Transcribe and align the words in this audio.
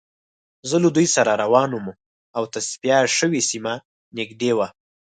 زه 0.69 0.75
له 0.83 0.89
دوی 0.95 1.07
سره 1.15 1.31
روان 1.43 1.69
وم 1.73 1.87
او 2.37 2.43
تصفیه 2.53 2.99
شوې 3.17 3.41
سیمه 3.49 3.73
نږدې 4.17 4.51
وه 4.57 4.67